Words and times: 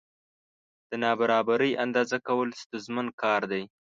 د 0.89 0.91
نابرابرۍ 1.03 1.71
اندازه 1.83 2.17
کول 2.27 2.49
ستونزمن 2.61 3.07
کار 3.21 3.41
دی. 3.51 3.63